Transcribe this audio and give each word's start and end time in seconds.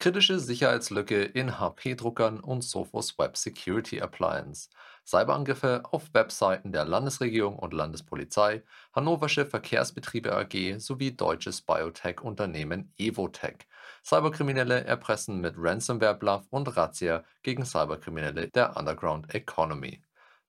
Kritische 0.00 0.38
Sicherheitslücke 0.38 1.24
in 1.24 1.58
HP-Druckern 1.58 2.38
und 2.38 2.62
Sophos 2.62 3.18
Web 3.18 3.36
Security 3.36 4.00
Appliance. 4.00 4.68
Cyberangriffe 5.04 5.82
auf 5.90 6.14
Webseiten 6.14 6.70
der 6.70 6.84
Landesregierung 6.84 7.58
und 7.58 7.74
Landespolizei, 7.74 8.62
Hannoversche 8.92 9.44
Verkehrsbetriebe 9.44 10.32
AG 10.32 10.78
sowie 10.78 11.16
deutsches 11.16 11.62
Biotech-Unternehmen 11.62 12.92
Evotech. 12.96 13.66
Cyberkriminelle 14.04 14.84
erpressen 14.84 15.40
mit 15.40 15.54
Ransomware-Bluff 15.58 16.46
und 16.50 16.76
Razzia 16.76 17.24
gegen 17.42 17.64
Cyberkriminelle 17.64 18.50
der 18.50 18.76
Underground 18.76 19.34
Economy. 19.34 20.00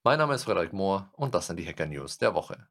Mein 0.03 0.19
Name 0.19 0.35
ist 0.35 0.43
Frederik 0.43 0.73
Mohr 0.73 1.09
und 1.13 1.33
das 1.33 1.47
sind 1.47 1.57
die 1.57 1.65
Hacker 1.65 1.87
News 1.87 2.19
der 2.19 2.35
Woche. 2.35 2.67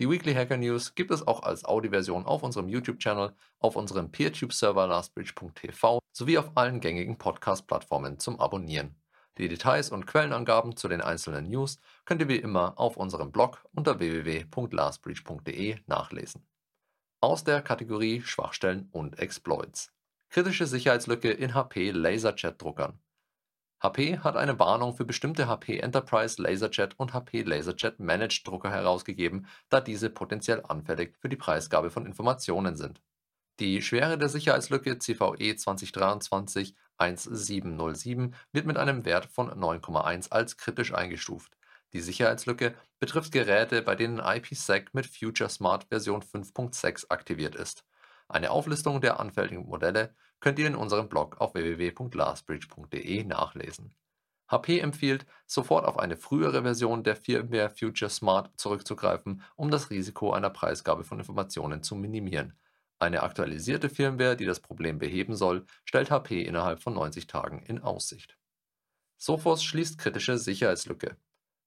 Die 0.00 0.08
Weekly 0.08 0.32
Hacker 0.32 0.56
News 0.56 0.94
gibt 0.94 1.10
es 1.10 1.26
auch 1.26 1.42
als 1.42 1.66
Audioversion 1.66 2.24
auf 2.24 2.42
unserem 2.42 2.70
YouTube-Channel, 2.70 3.34
auf 3.58 3.76
unserem 3.76 4.10
PeerTube-Server 4.10 4.86
lastbridge.tv 4.86 5.98
sowie 6.10 6.38
auf 6.38 6.52
allen 6.54 6.80
gängigen 6.80 7.18
Podcast-Plattformen 7.18 8.18
zum 8.18 8.40
Abonnieren. 8.40 8.94
Die 9.36 9.46
Details 9.46 9.90
und 9.90 10.06
Quellenangaben 10.06 10.74
zu 10.74 10.88
den 10.88 11.02
einzelnen 11.02 11.50
News 11.50 11.78
könnt 12.06 12.22
ihr 12.22 12.28
wie 12.28 12.36
immer 12.36 12.80
auf 12.80 12.96
unserem 12.96 13.30
Blog 13.30 13.62
unter 13.74 13.98
www.lastbridge.de 13.98 15.76
nachlesen. 15.86 16.46
Aus 17.20 17.44
der 17.44 17.60
Kategorie 17.60 18.22
Schwachstellen 18.22 18.88
und 18.92 19.18
Exploits. 19.18 19.92
Kritische 20.30 20.64
Sicherheitslücke 20.64 21.30
in 21.30 21.52
HP 21.52 21.90
Laserjet-Druckern. 21.90 22.98
HP 23.82 24.18
hat 24.18 24.36
eine 24.36 24.58
Warnung 24.58 24.94
für 24.94 25.06
bestimmte 25.06 25.48
HP 25.48 25.78
Enterprise 25.78 26.40
Laserjet 26.42 26.98
und 26.98 27.14
HP 27.14 27.42
Laserjet 27.42 27.98
Managed 27.98 28.46
Drucker 28.46 28.70
herausgegeben, 28.70 29.46
da 29.70 29.80
diese 29.80 30.10
potenziell 30.10 30.62
anfällig 30.68 31.16
für 31.18 31.30
die 31.30 31.36
Preisgabe 31.36 31.90
von 31.90 32.04
Informationen 32.04 32.76
sind. 32.76 33.00
Die 33.58 33.80
Schwere 33.80 34.18
der 34.18 34.28
Sicherheitslücke 34.28 34.98
CVE 34.98 35.54
2023-1707 36.98 38.32
wird 38.52 38.66
mit 38.66 38.76
einem 38.76 39.06
Wert 39.06 39.26
von 39.26 39.50
9,1 39.50 40.30
als 40.30 40.58
kritisch 40.58 40.92
eingestuft. 40.92 41.56
Die 41.92 42.00
Sicherheitslücke 42.00 42.74
betrifft 42.98 43.32
Geräte, 43.32 43.82
bei 43.82 43.96
denen 43.96 44.18
IPsec 44.18 44.94
mit 44.94 45.06
FutureSmart 45.06 45.84
Version 45.88 46.22
5.6 46.22 47.06
aktiviert 47.08 47.54
ist. 47.54 47.84
Eine 48.30 48.52
Auflistung 48.52 49.00
der 49.00 49.18
anfälligen 49.18 49.66
Modelle 49.66 50.14
könnt 50.38 50.60
ihr 50.60 50.68
in 50.68 50.76
unserem 50.76 51.08
Blog 51.08 51.40
auf 51.40 51.54
www.lastbridge.de 51.54 53.24
nachlesen. 53.24 53.92
HP 54.46 54.78
empfiehlt, 54.78 55.26
sofort 55.46 55.84
auf 55.84 55.98
eine 55.98 56.16
frühere 56.16 56.62
Version 56.62 57.02
der 57.02 57.16
Firmware 57.16 57.70
Future 57.70 58.08
Smart 58.08 58.52
zurückzugreifen, 58.56 59.42
um 59.56 59.72
das 59.72 59.90
Risiko 59.90 60.32
einer 60.32 60.50
Preisgabe 60.50 61.02
von 61.02 61.18
Informationen 61.18 61.82
zu 61.82 61.96
minimieren. 61.96 62.56
Eine 63.00 63.24
aktualisierte 63.24 63.88
Firmware, 63.88 64.36
die 64.36 64.46
das 64.46 64.60
Problem 64.60 65.00
beheben 65.00 65.34
soll, 65.34 65.66
stellt 65.84 66.12
HP 66.12 66.42
innerhalb 66.42 66.80
von 66.80 66.94
90 66.94 67.26
Tagen 67.26 67.64
in 67.64 67.82
Aussicht. 67.82 68.38
Sophos 69.16 69.64
schließt 69.64 69.98
kritische 69.98 70.38
Sicherheitslücke. 70.38 71.16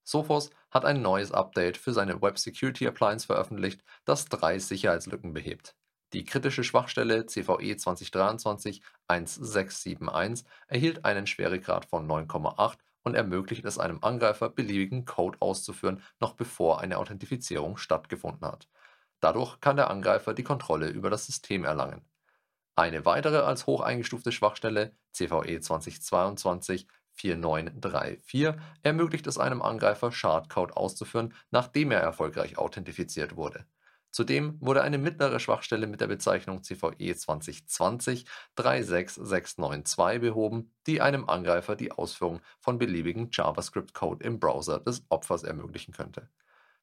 Sophos 0.04 0.50
hat 0.70 0.86
ein 0.86 1.02
neues 1.02 1.34
Update 1.34 1.76
für 1.76 1.92
seine 1.92 2.22
Web 2.22 2.40
Security 2.40 2.88
Appliance 2.88 3.26
veröffentlicht, 3.26 3.84
das 4.06 4.26
drei 4.26 4.60
Sicherheitslücken 4.60 5.34
behebt. 5.34 5.76
Die 6.14 6.26
kritische 6.26 6.64
Schwachstelle 6.64 7.26
CVE 7.26 7.74
2023-1671 7.74 10.44
erhielt 10.68 11.06
einen 11.06 11.26
Schweregrad 11.26 11.86
von 11.86 12.08
9,8 12.08 12.78
und 13.02 13.16
ermöglicht 13.16 13.66
es 13.66 13.80
einem 13.80 13.98
Angreifer, 14.04 14.50
beliebigen 14.50 15.06
Code 15.06 15.40
auszuführen, 15.42 16.04
noch 16.20 16.34
bevor 16.34 16.82
eine 16.82 17.00
Authentifizierung 17.00 17.78
stattgefunden 17.78 18.48
hat. 18.48 18.70
Dadurch 19.22 19.60
kann 19.60 19.76
der 19.76 19.90
Angreifer 19.90 20.36
die 20.36 20.44
Kontrolle 20.44 20.90
über 20.90 21.10
das 21.10 21.26
System 21.26 21.64
erlangen. 21.64 22.06
Eine 22.76 23.06
weitere 23.06 23.40
als 23.40 23.66
hoch 23.66 23.82
eingestufte 23.82 24.32
Schwachstelle, 24.32 24.96
CVE 25.14 25.62
2022-4934, 27.18 28.56
ermöglicht 28.84 29.26
es 29.26 29.40
einem 29.40 29.64
Angreifer, 29.64 30.12
Schadcode 30.12 30.78
auszuführen, 30.78 31.34
nachdem 31.50 31.90
er 31.90 32.02
erfolgreich 32.02 32.60
authentifiziert 32.60 33.36
wurde. 33.36 33.66
Zudem 34.14 34.58
wurde 34.62 34.82
eine 34.84 35.00
mittlere 35.00 35.40
Schwachstelle 35.40 35.88
mit 35.88 36.00
der 36.00 36.06
Bezeichnung 36.06 36.62
CVE 36.62 37.16
2020-36692 38.56 40.20
behoben, 40.20 40.72
die 40.86 41.02
einem 41.02 41.28
Angreifer 41.28 41.76
die 41.76 41.92
Ausführung 41.92 42.40
von 42.60 42.78
beliebigen 42.78 43.30
JavaScript-Code 43.32 44.24
im 44.24 44.40
Browser 44.40 44.80
des 44.80 45.04
Opfers 45.10 45.42
ermöglichen 45.42 45.96
könnte. 45.96 46.30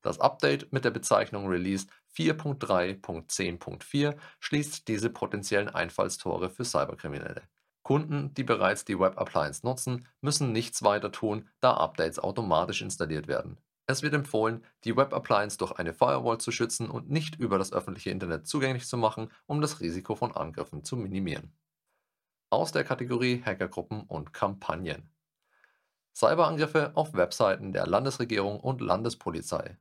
Das 0.03 0.19
Update 0.19 0.73
mit 0.73 0.85
der 0.85 0.91
Bezeichnung 0.91 1.47
Release 1.47 1.87
4.3.10.4 2.17 4.17
schließt 4.41 4.89
diese 4.89 5.11
potenziellen 5.11 5.69
Einfallstore 5.69 6.51
für 6.51 6.65
Cyberkriminelle. 6.65 7.43
Kunden, 7.85 8.35
die 8.35 8.43
bereits 8.43 8.85
die 8.85 8.99
Web 8.99 9.21
Appliance 9.21 9.65
nutzen, 9.65 10.09
müssen 10.21 10.51
nichts 10.51 10.83
weiter 10.83 11.13
tun, 11.13 11.49
da 11.61 11.75
Updates 11.75 12.19
automatisch 12.19 12.83
installiert 12.83 13.29
werden. 13.29 13.57
Es 13.91 14.05
wird 14.05 14.15
empfohlen, 14.15 14.65
die 14.85 14.97
Web 14.97 15.13
Appliance 15.13 15.59
durch 15.59 15.73
eine 15.73 15.93
Firewall 15.93 16.39
zu 16.39 16.53
schützen 16.53 16.89
und 16.89 17.11
nicht 17.11 17.41
über 17.41 17.59
das 17.59 17.73
öffentliche 17.73 18.11
Internet 18.11 18.47
zugänglich 18.47 18.87
zu 18.87 18.97
machen, 18.97 19.33
um 19.47 19.61
das 19.61 19.81
Risiko 19.81 20.15
von 20.15 20.31
Angriffen 20.31 20.85
zu 20.85 20.95
minimieren. 20.95 21.53
Aus 22.51 22.71
der 22.71 22.85
Kategorie 22.85 23.43
Hackergruppen 23.45 24.03
und 24.03 24.33
Kampagnen. 24.33 25.11
Cyberangriffe 26.15 26.93
auf 26.95 27.15
Webseiten 27.15 27.73
der 27.73 27.89
Landesregierung 27.89 28.61
und 28.61 28.81
Landespolizei. 28.81 29.77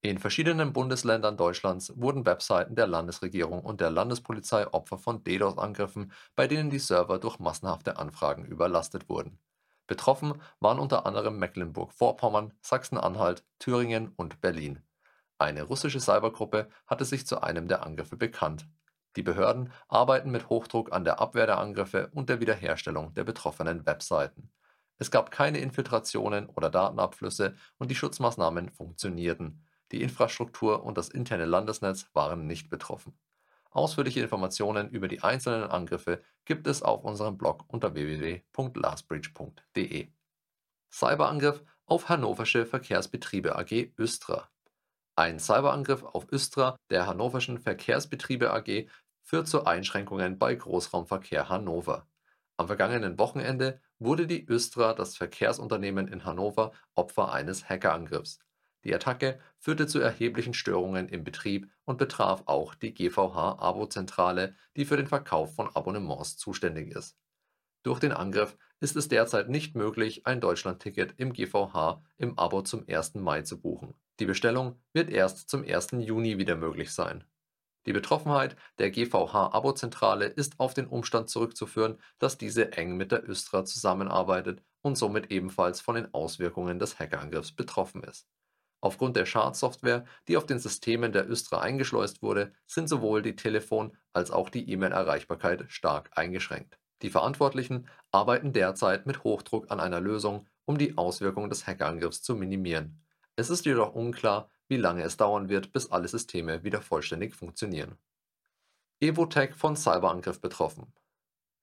In 0.00 0.18
verschiedenen 0.18 0.72
Bundesländern 0.72 1.36
Deutschlands 1.36 1.92
wurden 1.96 2.26
Webseiten 2.26 2.76
der 2.76 2.86
Landesregierung 2.86 3.62
und 3.64 3.80
der 3.80 3.90
Landespolizei 3.90 4.72
Opfer 4.72 4.96
von 4.98 5.24
DDoS-Angriffen, 5.24 6.12
bei 6.36 6.46
denen 6.46 6.70
die 6.70 6.78
Server 6.78 7.18
durch 7.18 7.40
massenhafte 7.40 7.96
Anfragen 7.96 8.44
überlastet 8.44 9.08
wurden. 9.08 9.40
Betroffen 9.86 10.40
waren 10.60 10.78
unter 10.78 11.04
anderem 11.04 11.38
Mecklenburg-Vorpommern, 11.38 12.54
Sachsen-Anhalt, 12.62 13.44
Thüringen 13.58 14.12
und 14.16 14.40
Berlin. 14.40 14.82
Eine 15.38 15.64
russische 15.64 16.00
Cybergruppe 16.00 16.68
hatte 16.86 17.04
sich 17.04 17.26
zu 17.26 17.42
einem 17.42 17.68
der 17.68 17.84
Angriffe 17.84 18.16
bekannt. 18.16 18.66
Die 19.16 19.22
Behörden 19.22 19.72
arbeiten 19.88 20.30
mit 20.30 20.48
Hochdruck 20.48 20.92
an 20.92 21.04
der 21.04 21.20
Abwehr 21.20 21.46
der 21.46 21.58
Angriffe 21.58 22.10
und 22.12 22.28
der 22.28 22.40
Wiederherstellung 22.40 23.14
der 23.14 23.24
betroffenen 23.24 23.84
Webseiten. 23.86 24.50
Es 24.96 25.10
gab 25.10 25.30
keine 25.30 25.58
Infiltrationen 25.58 26.48
oder 26.48 26.70
Datenabflüsse 26.70 27.54
und 27.78 27.90
die 27.90 27.94
Schutzmaßnahmen 27.94 28.70
funktionierten. 28.70 29.64
Die 29.92 30.02
Infrastruktur 30.02 30.82
und 30.84 30.96
das 30.96 31.08
interne 31.08 31.44
Landesnetz 31.44 32.08
waren 32.14 32.46
nicht 32.46 32.70
betroffen 32.70 33.18
Ausführliche 33.74 34.20
Informationen 34.20 34.88
über 34.88 35.08
die 35.08 35.22
einzelnen 35.22 35.64
Angriffe 35.64 36.22
gibt 36.44 36.68
es 36.68 36.82
auf 36.82 37.04
unserem 37.04 37.36
Blog 37.36 37.64
unter 37.68 37.94
www.lastbridge.de. 37.94 40.08
Cyberangriff 40.92 41.64
auf 41.86 42.08
Hannoversche 42.08 42.66
Verkehrsbetriebe 42.66 43.56
AG 43.56 43.92
Östra. 43.98 44.48
Ein 45.16 45.40
Cyberangriff 45.40 46.04
auf 46.04 46.30
Östra 46.32 46.76
der 46.90 47.08
Hannoverschen 47.08 47.58
Verkehrsbetriebe 47.58 48.52
AG 48.52 48.86
führt 49.22 49.48
zu 49.48 49.64
Einschränkungen 49.64 50.38
bei 50.38 50.54
Großraumverkehr 50.54 51.48
Hannover. 51.48 52.06
Am 52.56 52.68
vergangenen 52.68 53.18
Wochenende 53.18 53.80
wurde 53.98 54.28
die 54.28 54.46
Östra, 54.46 54.94
das 54.94 55.16
Verkehrsunternehmen 55.16 56.06
in 56.06 56.24
Hannover, 56.24 56.70
Opfer 56.94 57.32
eines 57.32 57.68
Hackerangriffs. 57.68 58.38
Die 58.84 58.94
Attacke 58.94 59.40
führte 59.58 59.86
zu 59.86 59.98
erheblichen 59.98 60.52
Störungen 60.52 61.08
im 61.08 61.24
Betrieb 61.24 61.70
und 61.86 61.96
betraf 61.96 62.42
auch 62.44 62.74
die 62.74 62.92
GVH-Abo-Zentrale, 62.92 64.54
die 64.76 64.84
für 64.84 64.98
den 64.98 65.06
Verkauf 65.06 65.54
von 65.54 65.74
Abonnements 65.74 66.36
zuständig 66.36 66.94
ist. 66.94 67.16
Durch 67.82 67.98
den 67.98 68.12
Angriff 68.12 68.56
ist 68.80 68.96
es 68.96 69.08
derzeit 69.08 69.48
nicht 69.48 69.74
möglich, 69.74 70.26
ein 70.26 70.40
Deutschlandticket 70.40 71.14
im 71.16 71.32
GVH 71.32 72.02
im 72.18 72.38
Abo 72.38 72.60
zum 72.60 72.84
1. 72.86 73.14
Mai 73.14 73.42
zu 73.42 73.60
buchen. 73.60 73.94
Die 74.20 74.26
Bestellung 74.26 74.78
wird 74.92 75.08
erst 75.10 75.48
zum 75.48 75.64
1. 75.64 75.92
Juni 75.92 76.36
wieder 76.36 76.56
möglich 76.56 76.92
sein. 76.92 77.24
Die 77.86 77.92
Betroffenheit 77.92 78.56
der 78.78 78.90
GVH-Abo-Zentrale 78.90 80.26
ist 80.26 80.60
auf 80.60 80.74
den 80.74 80.86
Umstand 80.86 81.30
zurückzuführen, 81.30 81.98
dass 82.18 82.38
diese 82.38 82.72
eng 82.72 82.96
mit 82.96 83.12
der 83.12 83.28
Östra 83.28 83.64
zusammenarbeitet 83.64 84.62
und 84.82 84.96
somit 84.96 85.30
ebenfalls 85.30 85.80
von 85.80 85.94
den 85.94 86.12
Auswirkungen 86.12 86.78
des 86.78 86.98
Hackerangriffs 86.98 87.52
betroffen 87.52 88.02
ist 88.02 88.28
Aufgrund 88.84 89.16
der 89.16 89.24
Schadsoftware, 89.24 90.04
die 90.28 90.36
auf 90.36 90.44
den 90.44 90.58
Systemen 90.58 91.10
der 91.10 91.26
Östra 91.26 91.60
eingeschleust 91.60 92.20
wurde, 92.20 92.52
sind 92.66 92.86
sowohl 92.86 93.22
die 93.22 93.34
Telefon 93.34 93.96
als 94.12 94.30
auch 94.30 94.50
die 94.50 94.70
E-Mail-Erreichbarkeit 94.70 95.64
stark 95.68 96.10
eingeschränkt. 96.16 96.78
Die 97.00 97.08
Verantwortlichen 97.08 97.88
arbeiten 98.10 98.52
derzeit 98.52 99.06
mit 99.06 99.24
Hochdruck 99.24 99.70
an 99.70 99.80
einer 99.80 100.00
Lösung, 100.00 100.46
um 100.66 100.76
die 100.76 100.98
Auswirkungen 100.98 101.48
des 101.48 101.66
Hackerangriffs 101.66 102.20
zu 102.20 102.36
minimieren. 102.36 103.02
Es 103.36 103.48
ist 103.48 103.64
jedoch 103.64 103.94
unklar, 103.94 104.50
wie 104.68 104.76
lange 104.76 105.02
es 105.02 105.16
dauern 105.16 105.48
wird, 105.48 105.72
bis 105.72 105.90
alle 105.90 106.06
Systeme 106.06 106.62
wieder 106.62 106.82
vollständig 106.82 107.34
funktionieren. 107.34 107.96
Evotech 109.00 109.54
von 109.54 109.76
Cyberangriff 109.76 110.42
betroffen 110.42 110.92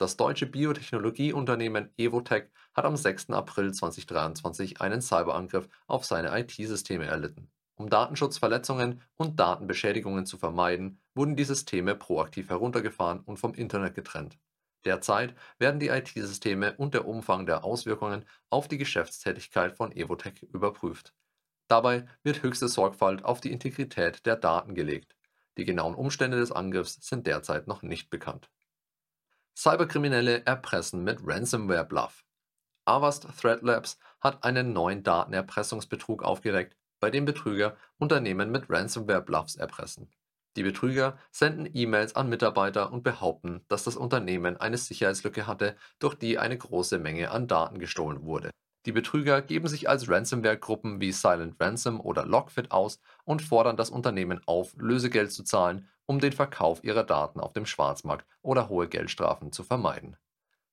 das 0.02 0.18
deutsche 0.18 0.48
Biotechnologieunternehmen 0.48 1.94
Evotec 1.96 2.50
hat 2.74 2.86
am 2.86 2.98
6. 2.98 3.30
April 3.30 3.72
2023 3.72 4.82
einen 4.82 5.00
Cyberangriff 5.00 5.70
auf 5.86 6.06
seine 6.06 6.36
IT-Systeme 6.40 7.06
erlitten. 7.06 7.52
Um 7.76 7.88
Datenschutzverletzungen 7.88 9.02
und 9.18 9.40
Datenbeschädigungen 9.40 10.26
zu 10.26 10.40
vermeiden, 10.40 11.00
wurden 11.14 11.36
die 11.36 11.44
Systeme 11.44 11.94
proaktiv 11.94 12.50
heruntergefahren 12.50 13.20
und 13.20 13.38
vom 13.38 13.54
Internet 13.54 13.94
getrennt. 13.94 14.40
Derzeit 14.86 15.36
werden 15.60 15.80
die 15.80 15.90
IT-Systeme 15.90 16.76
und 16.78 16.96
der 16.96 17.08
Umfang 17.08 17.46
der 17.46 17.64
Auswirkungen 17.64 18.26
auf 18.50 18.68
die 18.68 18.80
Geschäftstätigkeit 18.80 19.78
von 19.78 19.92
Evotech 19.92 20.42
überprüft. 20.52 21.14
Dabei 21.68 22.08
wird 22.24 22.42
höchste 22.42 22.68
Sorgfalt 22.68 23.24
auf 23.24 23.40
die 23.40 23.52
Integrität 23.52 24.26
der 24.26 24.36
Daten 24.36 24.74
gelegt. 24.74 25.16
Die 25.58 25.66
genauen 25.66 25.94
Umstände 25.94 26.40
des 26.40 26.52
Angriffs 26.52 26.98
sind 27.02 27.28
derzeit 27.28 27.68
noch 27.68 27.84
nicht 27.84 28.10
bekannt. 28.10 28.50
Cyberkriminelle 29.58 30.46
erpressen 30.46 31.04
mit 31.04 31.20
Ransomware 31.24 31.86
Bluff. 31.86 32.24
Avast 32.86 33.28
Threat 33.40 33.62
Labs 33.62 34.00
hat 34.20 34.44
einen 34.44 34.74
neuen 34.74 35.04
Datenerpressungsbetrug 35.04 36.24
aufgedeckt, 36.24 36.76
bei 37.00 37.10
dem 37.12 37.26
Betrüger 37.26 37.78
Unternehmen 37.98 38.52
mit 38.52 38.70
Ransomware 38.70 39.22
Bluffs 39.22 39.56
erpressen. 39.56 40.10
Die 40.58 40.64
Betrüger 40.64 41.18
senden 41.32 41.70
E-Mails 41.74 42.16
an 42.16 42.28
Mitarbeiter 42.28 42.92
und 42.92 43.04
behaupten, 43.04 43.64
dass 43.68 43.84
das 43.84 43.96
Unternehmen 43.96 44.58
eine 44.58 44.78
Sicherheitslücke 44.78 45.48
hatte, 45.48 45.78
durch 46.00 46.16
die 46.16 46.40
eine 46.40 46.58
große 46.58 47.00
Menge 47.00 47.32
an 47.32 47.48
Daten 47.48 47.80
gestohlen 47.80 48.24
wurde. 48.24 48.52
Die 48.86 48.92
Betrüger 48.92 49.42
geben 49.44 49.68
sich 49.68 49.88
als 49.88 50.10
Ransomware-Gruppen 50.10 51.00
wie 51.00 51.12
Silent 51.12 51.56
Ransom 51.60 52.02
oder 52.02 52.26
Lockfit 52.26 52.72
aus 52.72 53.00
und 53.24 53.44
fordern 53.44 53.78
das 53.78 53.92
Unternehmen 53.92 54.42
auf, 54.48 54.74
Lösegeld 54.78 55.32
zu 55.32 55.44
zahlen, 55.44 55.88
um 56.08 56.20
den 56.20 56.32
Verkauf 56.32 56.84
ihrer 56.84 57.04
Daten 57.04 57.40
auf 57.40 57.54
dem 57.54 57.68
Schwarzmarkt 57.68 58.26
oder 58.42 58.70
hohe 58.70 58.88
Geldstrafen 58.88 59.52
zu 59.52 59.64
vermeiden. 59.64 60.18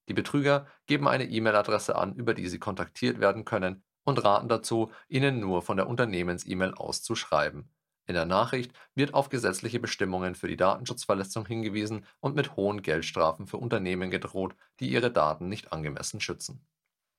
Die 0.09 0.15
Betrüger 0.15 0.67
geben 0.87 1.07
eine 1.07 1.29
E-Mail-Adresse 1.29 1.97
an, 1.97 2.15
über 2.15 2.33
die 2.33 2.49
sie 2.49 2.59
kontaktiert 2.59 3.21
werden 3.21 3.45
können, 3.45 3.85
und 4.05 4.25
raten 4.25 4.49
dazu, 4.49 4.91
ihnen 5.09 5.39
nur 5.39 5.61
von 5.61 5.77
der 5.77 5.87
Unternehmens-E-Mail 5.87 6.73
aus 6.73 7.03
zu 7.03 7.15
schreiben. 7.15 7.71
In 8.07 8.15
der 8.15 8.25
Nachricht 8.25 8.73
wird 8.95 9.13
auf 9.13 9.29
gesetzliche 9.29 9.81
Bestimmungen 9.81 10.35
für 10.35 10.49
die 10.49 10.57
Datenschutzverletzung 10.57 11.45
hingewiesen 11.45 12.07
und 12.21 12.35
mit 12.35 12.57
hohen 12.57 12.81
Geldstrafen 12.81 13.47
für 13.47 13.59
Unternehmen 13.59 14.11
gedroht, 14.11 14.55
die 14.81 14.89
ihre 14.89 15.11
Daten 15.11 15.51
nicht 15.51 15.75
angemessen 15.75 16.23
schützen. 16.23 16.67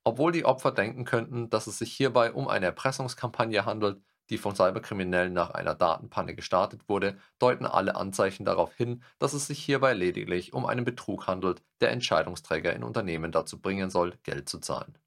Obwohl 0.09 0.31
die 0.31 0.43
Opfer 0.43 0.71
denken 0.71 1.05
könnten, 1.05 1.51
dass 1.51 1.67
es 1.67 1.77
sich 1.77 1.93
hierbei 1.93 2.33
um 2.33 2.47
eine 2.47 2.65
Erpressungskampagne 2.65 3.65
handelt, 3.65 4.01
die 4.31 4.39
von 4.39 4.55
Cyberkriminellen 4.55 5.33
nach 5.33 5.51
einer 5.51 5.75
Datenpanne 5.75 6.33
gestartet 6.33 6.89
wurde, 6.89 7.19
deuten 7.37 7.67
alle 7.67 7.95
Anzeichen 7.95 8.43
darauf 8.43 8.73
hin, 8.73 9.03
dass 9.19 9.33
es 9.33 9.45
sich 9.45 9.63
hierbei 9.63 9.93
lediglich 9.93 10.51
um 10.51 10.65
einen 10.65 10.83
Betrug 10.83 11.27
handelt, 11.27 11.61
der 11.79 11.91
Entscheidungsträger 11.91 12.73
in 12.73 12.83
Unternehmen 12.83 13.31
dazu 13.31 13.61
bringen 13.61 13.91
soll, 13.91 14.15
Geld 14.23 14.49
zu 14.49 14.57
zahlen. 14.57 14.97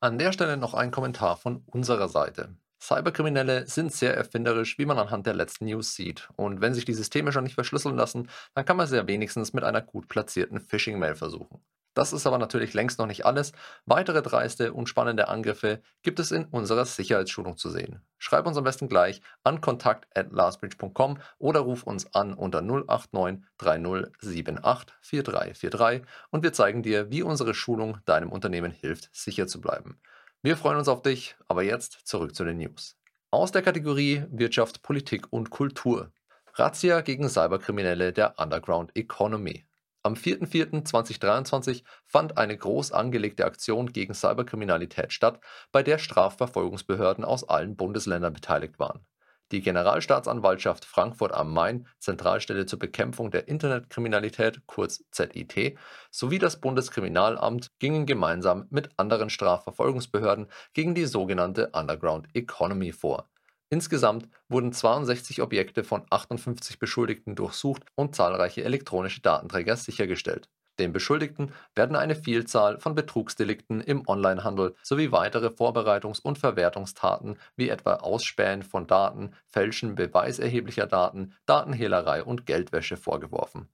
An 0.00 0.18
der 0.18 0.32
Stelle 0.32 0.56
noch 0.56 0.74
ein 0.74 0.90
Kommentar 0.90 1.36
von 1.36 1.62
unserer 1.66 2.08
Seite. 2.08 2.56
Cyberkriminelle 2.82 3.68
sind 3.68 3.92
sehr 3.92 4.16
erfinderisch, 4.16 4.76
wie 4.76 4.86
man 4.86 4.98
anhand 4.98 5.28
der 5.28 5.34
letzten 5.34 5.66
News 5.66 5.94
sieht. 5.94 6.28
Und 6.34 6.60
wenn 6.60 6.74
sich 6.74 6.84
die 6.84 6.94
Systeme 6.94 7.30
schon 7.30 7.44
nicht 7.44 7.54
verschlüsseln 7.54 7.94
lassen, 7.94 8.28
dann 8.54 8.64
kann 8.64 8.76
man 8.76 8.88
sie 8.88 8.96
ja 8.96 9.06
wenigstens 9.06 9.52
mit 9.52 9.62
einer 9.62 9.82
gut 9.82 10.08
platzierten 10.08 10.58
Phishing-Mail 10.58 11.14
versuchen. 11.14 11.60
Das 11.96 12.12
ist 12.12 12.26
aber 12.26 12.36
natürlich 12.36 12.74
längst 12.74 12.98
noch 12.98 13.06
nicht 13.06 13.24
alles. 13.24 13.52
Weitere 13.86 14.20
dreiste 14.20 14.74
und 14.74 14.86
spannende 14.86 15.28
Angriffe 15.28 15.80
gibt 16.02 16.20
es 16.20 16.30
in 16.30 16.44
unserer 16.44 16.84
Sicherheitsschulung 16.84 17.56
zu 17.56 17.70
sehen. 17.70 18.02
Schreib 18.18 18.46
uns 18.46 18.58
am 18.58 18.64
besten 18.64 18.90
gleich 18.90 19.22
an 19.44 19.62
kontakt@lastbridge.com 19.62 21.18
oder 21.38 21.60
ruf 21.60 21.84
uns 21.84 22.14
an 22.14 22.34
unter 22.34 22.60
089 22.60 23.42
3078 23.56 24.94
4343 25.00 26.02
und 26.28 26.42
wir 26.42 26.52
zeigen 26.52 26.82
dir, 26.82 27.10
wie 27.10 27.22
unsere 27.22 27.54
Schulung 27.54 27.96
deinem 28.04 28.30
Unternehmen 28.30 28.72
hilft, 28.72 29.08
sicher 29.14 29.46
zu 29.46 29.62
bleiben. 29.62 29.98
Wir 30.42 30.58
freuen 30.58 30.76
uns 30.76 30.88
auf 30.88 31.00
dich, 31.00 31.34
aber 31.48 31.62
jetzt 31.62 32.06
zurück 32.06 32.34
zu 32.34 32.44
den 32.44 32.58
News. 32.58 32.98
Aus 33.30 33.52
der 33.52 33.62
Kategorie 33.62 34.22
Wirtschaft, 34.28 34.82
Politik 34.82 35.28
und 35.30 35.48
Kultur. 35.48 36.12
Razzia 36.52 37.00
gegen 37.00 37.30
Cyberkriminelle 37.30 38.12
der 38.12 38.38
Underground 38.38 38.94
Economy. 38.94 39.65
Am 40.06 40.14
4.4.2023 40.14 41.82
fand 42.04 42.38
eine 42.38 42.56
groß 42.56 42.92
angelegte 42.92 43.44
Aktion 43.44 43.92
gegen 43.92 44.14
Cyberkriminalität 44.14 45.12
statt, 45.12 45.40
bei 45.72 45.82
der 45.82 45.98
Strafverfolgungsbehörden 45.98 47.24
aus 47.24 47.48
allen 47.48 47.74
Bundesländern 47.74 48.32
beteiligt 48.32 48.78
waren. 48.78 49.04
Die 49.50 49.62
Generalstaatsanwaltschaft 49.62 50.84
Frankfurt 50.84 51.32
am 51.32 51.52
Main, 51.52 51.88
Zentralstelle 51.98 52.66
zur 52.66 52.78
Bekämpfung 52.78 53.32
der 53.32 53.48
Internetkriminalität 53.48 54.64
kurz 54.66 55.02
ZIT, 55.10 55.76
sowie 56.12 56.38
das 56.38 56.60
Bundeskriminalamt 56.60 57.72
gingen 57.80 58.06
gemeinsam 58.06 58.68
mit 58.70 58.90
anderen 58.96 59.28
Strafverfolgungsbehörden 59.28 60.46
gegen 60.72 60.94
die 60.94 61.06
sogenannte 61.06 61.70
Underground 61.72 62.28
Economy 62.32 62.92
vor. 62.92 63.28
Insgesamt 63.68 64.28
wurden 64.48 64.72
62 64.72 65.42
Objekte 65.42 65.84
von 65.84 66.04
58 66.10 66.78
Beschuldigten 66.78 67.34
durchsucht 67.34 67.82
und 67.94 68.14
zahlreiche 68.14 68.64
elektronische 68.64 69.20
Datenträger 69.20 69.76
sichergestellt 69.76 70.48
den 70.78 70.92
Beschuldigten 70.92 71.52
werden 71.74 71.96
eine 71.96 72.14
Vielzahl 72.14 72.78
von 72.78 72.94
Betrugsdelikten 72.94 73.80
im 73.80 74.06
Onlinehandel 74.06 74.74
sowie 74.82 75.10
weitere 75.10 75.46
Vorbereitungs- 75.46 76.20
und 76.20 76.38
Verwertungstaten 76.38 77.38
wie 77.56 77.70
etwa 77.70 77.94
Ausspähen 77.94 78.62
von 78.62 78.86
Daten, 78.86 79.32
Fälschen 79.46 79.94
beweiserheblicher 79.94 80.86
Daten, 80.86 81.34
Datenhehlerei 81.46 82.22
und 82.22 82.46
Geldwäsche 82.46 82.96
vorgeworfen. 82.96 83.68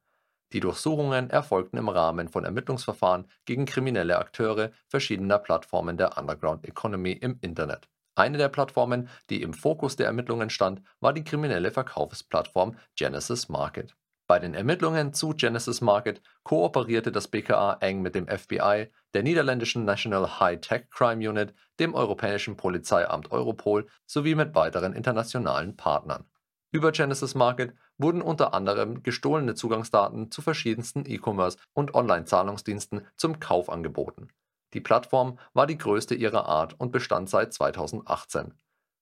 Die 0.52 0.60
Durchsuchungen 0.60 1.30
erfolgten 1.30 1.78
im 1.78 1.88
Rahmen 1.88 2.28
von 2.28 2.44
Ermittlungsverfahren 2.44 3.26
gegen 3.46 3.64
kriminelle 3.64 4.18
Akteure 4.18 4.70
verschiedener 4.86 5.38
Plattformen 5.38 5.96
der 5.96 6.18
Underground 6.18 6.66
Economy 6.66 7.12
im 7.12 7.38
Internet. 7.40 7.88
Eine 8.14 8.36
der 8.36 8.48
Plattformen, 8.48 9.08
die 9.30 9.40
im 9.40 9.54
Fokus 9.54 9.96
der 9.96 10.06
Ermittlungen 10.06 10.50
stand, 10.50 10.82
war 11.00 11.12
die 11.12 11.24
kriminelle 11.24 11.70
Verkaufsplattform 11.70 12.76
Genesis 12.94 13.48
Market. 13.48 13.96
Bei 14.26 14.38
den 14.38 14.54
Ermittlungen 14.54 15.12
zu 15.12 15.30
Genesis 15.30 15.80
Market 15.80 16.22
kooperierte 16.42 17.10
das 17.10 17.28
BKA 17.28 17.78
eng 17.80 18.02
mit 18.02 18.14
dem 18.14 18.28
FBI, 18.28 18.90
der 19.14 19.22
niederländischen 19.22 19.84
National 19.84 20.40
High-Tech 20.40 20.90
Crime 20.90 21.28
Unit, 21.28 21.54
dem 21.80 21.94
europäischen 21.94 22.56
Polizeiamt 22.56 23.30
Europol 23.30 23.86
sowie 24.06 24.34
mit 24.34 24.54
weiteren 24.54 24.92
internationalen 24.92 25.76
Partnern. 25.76 26.24
Über 26.70 26.92
Genesis 26.92 27.34
Market 27.34 27.74
wurden 27.98 28.22
unter 28.22 28.54
anderem 28.54 29.02
gestohlene 29.02 29.54
Zugangsdaten 29.54 30.30
zu 30.30 30.40
verschiedensten 30.40 31.04
E-Commerce- 31.06 31.58
und 31.74 31.94
Online-Zahlungsdiensten 31.94 33.06
zum 33.16 33.40
Kauf 33.40 33.68
angeboten. 33.68 34.28
Die 34.74 34.80
Plattform 34.80 35.38
war 35.52 35.66
die 35.66 35.78
größte 35.78 36.14
ihrer 36.14 36.46
Art 36.46 36.78
und 36.78 36.92
bestand 36.92 37.28
seit 37.28 37.52
2018. 37.52 38.54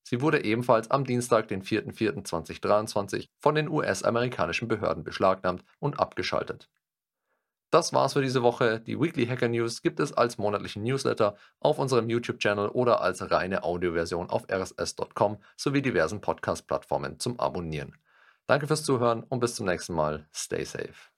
Sie 0.03 0.21
wurde 0.21 0.43
ebenfalls 0.43 0.89
am 0.91 1.05
Dienstag, 1.05 1.47
den 1.47 1.63
4.4.2023, 1.63 3.29
von 3.39 3.55
den 3.55 3.69
US-amerikanischen 3.69 4.67
Behörden 4.67 5.03
beschlagnahmt 5.03 5.63
und 5.79 5.99
abgeschaltet. 5.99 6.69
Das 7.71 7.93
war's 7.93 8.13
für 8.13 8.21
diese 8.21 8.43
Woche. 8.43 8.81
Die 8.81 8.99
Weekly 8.99 9.25
Hacker 9.25 9.47
News 9.47 9.81
gibt 9.81 10.01
es 10.01 10.11
als 10.11 10.37
monatlichen 10.37 10.83
Newsletter 10.83 11.37
auf 11.61 11.79
unserem 11.79 12.09
YouTube-Channel 12.09 12.67
oder 12.67 12.99
als 12.99 13.31
reine 13.31 13.63
Audioversion 13.63 14.29
auf 14.29 14.43
rss.com 14.51 15.37
sowie 15.55 15.81
diversen 15.81 16.19
Podcast-Plattformen 16.19 17.19
zum 17.19 17.39
Abonnieren. 17.39 17.95
Danke 18.45 18.67
fürs 18.67 18.83
Zuhören 18.83 19.23
und 19.23 19.39
bis 19.39 19.55
zum 19.55 19.67
nächsten 19.67 19.93
Mal. 19.93 20.27
Stay 20.35 20.65
safe. 20.65 21.10